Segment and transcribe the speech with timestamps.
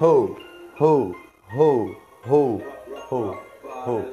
[0.00, 0.36] ho,
[0.78, 1.12] ho,
[1.52, 2.62] ho, ho,
[3.10, 3.38] ho,
[3.84, 4.04] ho.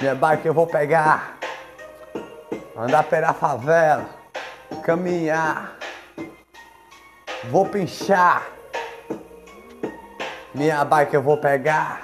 [0.00, 1.38] Minha bike eu vou pegar,
[2.76, 4.04] andar pela favela,
[4.84, 5.76] caminhar,
[7.50, 8.46] vou pinchar.
[10.54, 12.02] Minha bike eu vou pegar,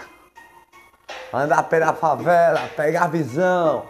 [1.31, 3.85] andar pela favela, pegar visão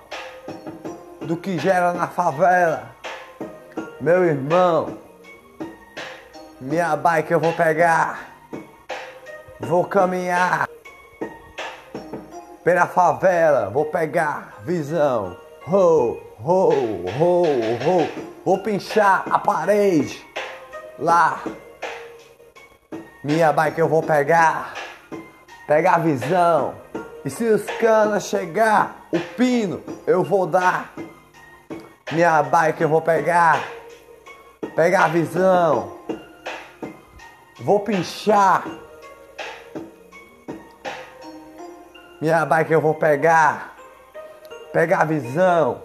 [1.20, 2.96] do que gera na favela.
[4.00, 4.98] Meu irmão,
[6.60, 8.30] minha bike eu vou pegar,
[9.60, 10.68] vou caminhar
[12.64, 15.36] pela favela, vou pegar visão.
[15.66, 16.70] Ho, ho,
[17.18, 18.08] ho, ho.
[18.44, 20.24] Vou pinchar a parede
[20.98, 21.40] lá.
[23.22, 24.74] Minha bike eu vou pegar,
[25.66, 26.74] pegar visão.
[27.24, 30.92] E se os canas chegar, o pino eu vou dar.
[32.10, 33.62] Minha bike eu vou pegar,
[34.74, 35.98] pegar visão.
[37.60, 38.64] Vou pinchar.
[42.20, 43.76] Minha bike eu vou pegar,
[44.72, 45.82] pegar visão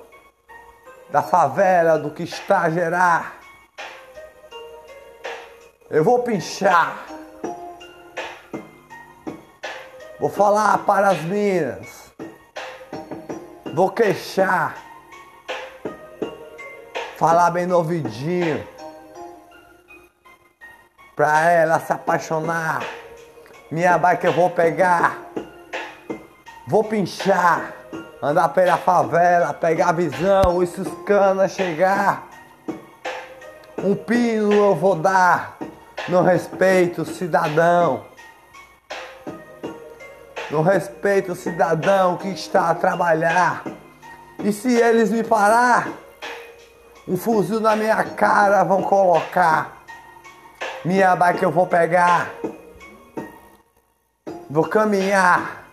[1.10, 3.40] da favela, do que está a gerar.
[5.90, 7.06] Eu vou pinchar.
[10.20, 12.12] Vou falar para as minas.
[13.74, 14.76] Vou queixar.
[17.18, 17.84] Falar bem no.
[21.16, 22.84] Pra ela se apaixonar.
[23.70, 25.18] Minha bike eu vou pegar.
[26.68, 27.74] Vou pinchar.
[28.22, 30.64] Andar pela favela, pegar visão.
[30.64, 32.28] E se os canas chegar.
[33.78, 35.58] Um pino eu vou dar.
[36.08, 38.06] No respeito, cidadão.
[40.50, 43.64] No respeito, cidadão que está a trabalhar.
[44.40, 45.88] E se eles me parar,
[47.08, 49.83] um fuzil na minha cara vão colocar.
[50.86, 52.30] Minha bike eu vou pegar.
[54.50, 55.64] Vou caminhar.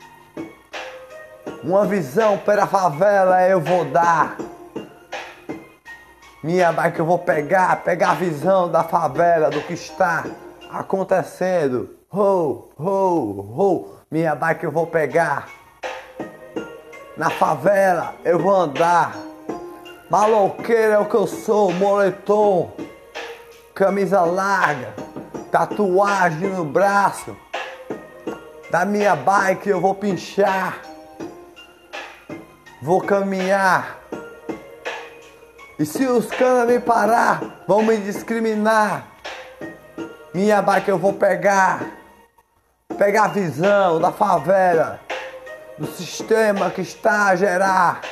[1.64, 4.36] Uma visão pela favela eu vou dar.
[6.44, 10.24] Minha bike eu vou pegar, pegar a visão da favela, do que está
[10.70, 11.90] acontecendo.
[12.12, 12.84] Ho, ho,
[13.58, 13.96] ho.
[14.08, 15.48] Minha bike eu vou pegar.
[17.16, 19.16] Na favela eu vou andar.
[20.08, 22.72] Maloqueiro é o que eu sou, moletom,
[23.80, 24.92] camisa larga,
[25.50, 27.36] tatuagem no braço.
[28.70, 30.80] Da minha bike eu vou pinchar.
[32.80, 33.98] Vou caminhar.
[35.78, 39.06] E se os caras me parar, vão me discriminar.
[40.32, 41.84] Minha bike eu vou pegar.
[42.96, 45.00] Pegar a visão da favela,
[45.78, 48.02] do sistema que está a gerar.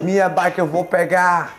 [0.00, 1.54] Minha bike eu vou pegar.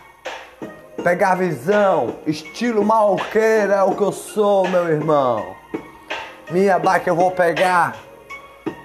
[1.02, 5.56] Pegar visão, estilo malqueira é o que eu sou, meu irmão.
[6.50, 7.96] Minha bike eu vou pegar.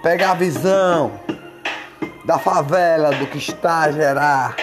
[0.02, 1.12] Pegar visão
[2.24, 4.56] da favela, do que está a gerar.